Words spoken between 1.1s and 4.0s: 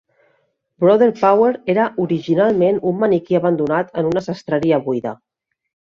Power era originalment un maniquí abandonat